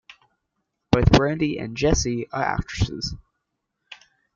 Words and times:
Both 0.91 1.11
Brandy 1.11 1.59
and 1.59 1.77
Jessie 1.77 2.27
are 2.31 2.41
actresses. 2.41 3.13